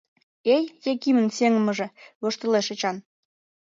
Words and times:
—Эй, 0.55 0.63
Якимын 0.91 1.27
сеҥымыже!— 1.37 1.87
воштылеш 2.21 2.67
Эчан. 2.73 2.97